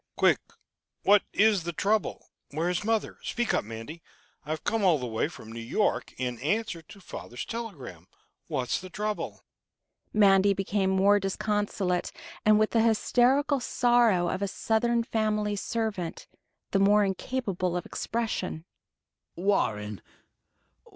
[0.17, 0.39] "Quick!
[1.03, 2.31] What is the trouble?
[2.49, 3.19] Where is mother?
[3.21, 4.01] Speak up, Mandy....
[4.43, 8.07] I've come all the way from New York in answer to father's telegram.
[8.47, 9.43] What's the trouble?"
[10.11, 12.11] Mandy became more disconsolate,
[12.43, 16.25] and, with the hysterical sorrow of a Southern family servant,
[16.71, 18.65] the more incapable of expression.
[19.35, 20.01] "Warren